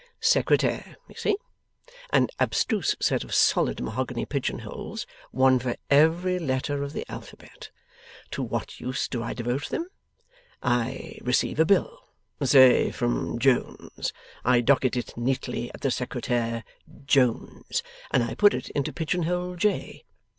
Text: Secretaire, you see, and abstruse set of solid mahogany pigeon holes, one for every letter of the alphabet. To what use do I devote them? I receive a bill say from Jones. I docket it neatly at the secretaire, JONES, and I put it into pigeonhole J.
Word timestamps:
Secretaire, 0.19 0.97
you 1.07 1.13
see, 1.13 1.37
and 2.11 2.31
abstruse 2.39 2.95
set 2.99 3.23
of 3.23 3.35
solid 3.35 3.79
mahogany 3.79 4.25
pigeon 4.25 4.57
holes, 4.57 5.05
one 5.29 5.59
for 5.59 5.75
every 5.91 6.39
letter 6.39 6.81
of 6.81 6.93
the 6.93 7.05
alphabet. 7.07 7.69
To 8.31 8.41
what 8.41 8.79
use 8.79 9.07
do 9.07 9.21
I 9.21 9.35
devote 9.35 9.69
them? 9.69 9.89
I 10.63 11.19
receive 11.21 11.59
a 11.59 11.65
bill 11.65 11.99
say 12.43 12.89
from 12.89 13.37
Jones. 13.37 14.11
I 14.43 14.61
docket 14.61 14.97
it 14.97 15.15
neatly 15.17 15.69
at 15.71 15.81
the 15.81 15.91
secretaire, 15.91 16.63
JONES, 17.05 17.83
and 18.09 18.23
I 18.23 18.33
put 18.33 18.55
it 18.55 18.69
into 18.71 18.91
pigeonhole 18.91 19.55
J. 19.57 20.03